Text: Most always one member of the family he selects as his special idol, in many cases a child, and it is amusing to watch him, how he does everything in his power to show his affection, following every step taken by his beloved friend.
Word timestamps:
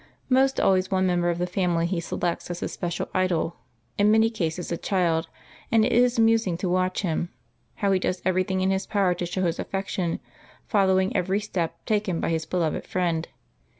Most 0.29 0.59
always 0.59 0.89
one 0.89 1.05
member 1.05 1.29
of 1.29 1.37
the 1.37 1.45
family 1.45 1.85
he 1.85 1.99
selects 1.99 2.49
as 2.49 2.61
his 2.61 2.71
special 2.73 3.07
idol, 3.13 3.57
in 3.99 4.09
many 4.09 4.31
cases 4.31 4.71
a 4.71 4.75
child, 4.77 5.29
and 5.71 5.85
it 5.85 5.91
is 5.91 6.17
amusing 6.17 6.57
to 6.57 6.67
watch 6.67 7.03
him, 7.03 7.29
how 7.75 7.91
he 7.91 7.99
does 7.99 8.19
everything 8.25 8.61
in 8.61 8.71
his 8.71 8.87
power 8.87 9.13
to 9.13 9.27
show 9.27 9.43
his 9.43 9.59
affection, 9.59 10.19
following 10.65 11.15
every 11.15 11.39
step 11.39 11.85
taken 11.85 12.19
by 12.19 12.29
his 12.29 12.47
beloved 12.47 12.87
friend. 12.87 13.27